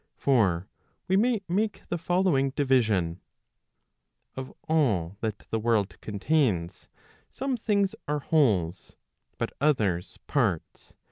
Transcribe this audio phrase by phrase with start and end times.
[0.15, 0.67] For
[1.07, 3.21] we may make the following division:
[4.35, 6.87] Of all that the world contains,
[7.29, 8.95] some things are wholes,
[9.37, 10.95] but others parts'.